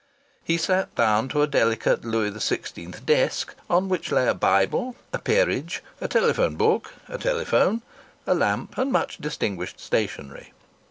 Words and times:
He 0.43 0.57
sat 0.57 0.95
down 0.95 1.27
to 1.29 1.43
a 1.43 1.47
delicate 1.47 2.03
Louis 2.03 2.31
XVI. 2.31 3.05
desk, 3.05 3.53
on 3.69 3.87
which 3.87 4.11
lay 4.11 4.27
a 4.27 4.33
Bible, 4.33 4.95
a 5.13 5.19
Peerage, 5.19 5.83
a 6.01 6.07
telephone 6.07 6.55
book, 6.55 6.95
a 7.07 7.19
telephone, 7.19 7.83
a 8.25 8.33
lamp 8.33 8.79
and 8.79 8.91
much 8.91 9.19
distinguished 9.19 9.79
stationery. 9.79 10.53